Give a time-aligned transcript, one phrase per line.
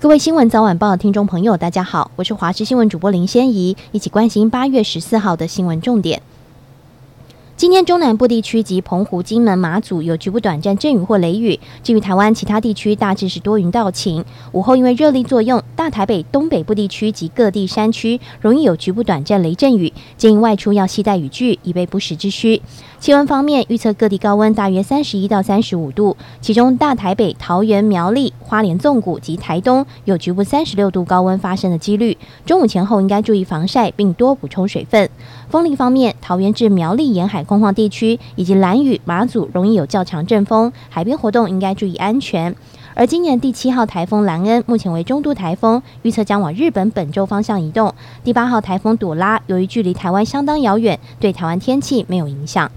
[0.00, 6.22] 各位新闻早晚报的听众朋友，大家好，我是华视新闻主播林仙怡，一起关心八月十四号的新闻重点。
[7.58, 11.58] 今天中南部地区及澎湖、金门、马祖有局部短暂阵雨或雷雨。
[11.82, 14.24] 至于台湾其他地区，大致是多云到晴。
[14.52, 22.62] 午后因为热力作用，大台北东北部地区及各地山区容易有局部短暂雷阵雨，建议外出要携带雨具，以备不时之需。
[23.00, 32.16] 气温方面，预测各地高温大约三十一到三十五度，其中大台北、桃园、苗栗、花莲、纵谷及台东有局部三十六度高温发生的几率。
[32.46, 35.10] 中午前后应该注意防晒，并多补充水分。
[35.48, 42.54] 风力方面，桃园至苗栗沿海空旷地区以及兰屿、马祖容易有较强阵风，海边活动应该注意安全。
[42.94, 47.94] 而今年第七号台风兰恩目前为中度台风，预测将往日本本州方向移动。
[48.22, 52.70] 第八号台风朵拉由于距离台湾相当遥远，对台湾天气没有影响。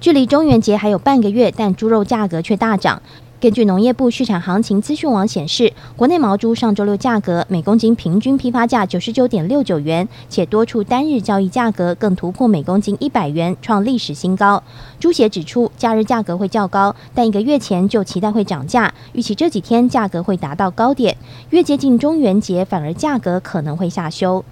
[0.00, 3.02] 距离中元节还有半个月，但猪肉价格却大涨。
[3.42, 14.62] 根据农业部畜产行情资讯网显示，国内毛猪上周六价格每公斤平均批发价九十九点六九元，且多处单日交易价格更突破每公斤一百元，创历史新高。
[15.00, 21.16] 猪协指出，假日价格会较高，但一个月前就期待会涨价，预期这几天价格会达到高点。
[21.50, 24.44] 越接近中元节，反而价格可能会下修。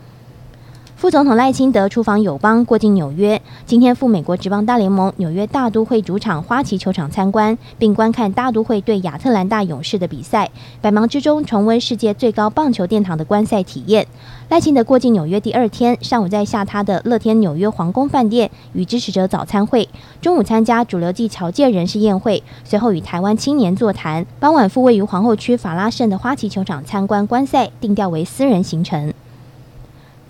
[1.01, 3.41] 副总统赖清德出访友邦，过境纽约。
[3.65, 10.51] 今天赴美国职棒大联盟纽约大都会主场花旗球场参观，并观看大都会对亚特兰大勇士的比赛。
[10.83, 14.07] 百忙之中重温世界最高棒球殿堂的观赛体验。
[14.51, 19.89] 赖清德过境纽约第二天上午，在下榻的乐天纽约皇宫饭店与支持者早餐会，
[20.21, 24.27] 中午参加主流暨侨界人士宴会，随后与台湾青年座谈。
[24.39, 29.15] 傍晚赴位于皇后区法拉盛的花旗球场参观观赛，定调为私人行程。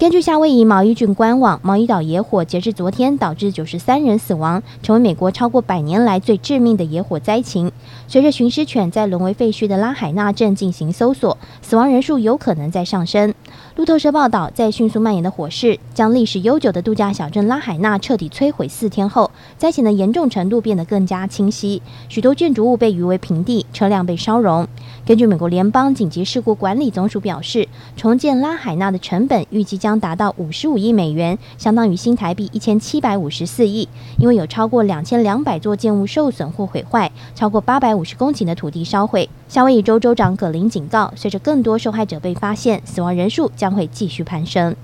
[0.01, 7.71] 根据夏威夷毛伊郡官网，毛伊岛野火截至昨天导致九十三人死亡，成为美国超过百年来最致命的野火灾情。
[8.09, 13.35] 随着寻尸犬在沦为废墟的拉海纳镇进行搜索，死亡人数有可能在上升。
[13.77, 24.67] 路透社报道，在迅速蔓延的火势将历史悠久的度假小镇拉海纳彻底摧毁四天后，灾情的严重程度变得更加清晰，许多建筑物被夷为平地，车辆被烧融。
[25.05, 27.69] 根据美国联邦紧急事故管理总署表示，
[27.99, 33.89] 重建拉海纳的成本预计将将达到五十五亿美元，相当于新台币一千七百五十四亿。
[34.19, 39.29] 因为有超过两千两百座建物受损或毁坏，超过八百五十公顷的土地烧毁。
[39.49, 44.77] 夏威夷州州长葛林警告，随着更多受害者被发现，死亡人数将会继续攀升。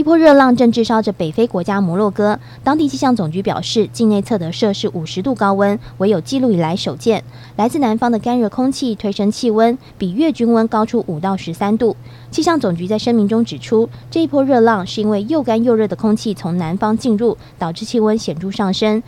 [0.00, 7.22] 一波热浪正炙烧着北非国家摩洛哥，当地气象总局表示，境内测得摄氏五十度高温，为有记录以来首见。
[7.56, 11.94] 来自南方的干热空气推升气温，比月均温高出五到十三度。
[12.30, 19.02] 气象总局在声明中指出，这一波热浪是因为又干又热的空气从南方进入，导致气温显著上升。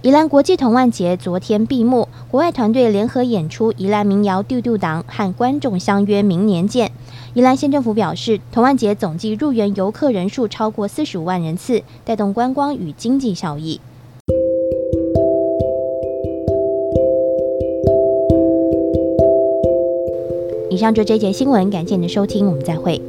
[0.00, 6.92] 宜兰国际童玩节昨天闭幕，国外团队联合演出宜兰民谣《丢丢党》，和观众相约明年见。
[7.34, 13.80] 宜兰县政府表示，童玩节总计入园游客人数超过四十五万人次，带动观光与经济效益。
[20.70, 23.02] 以上就这节新闻，感谢您的收听，我们再会。